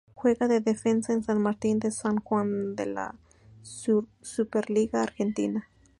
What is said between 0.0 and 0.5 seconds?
Juega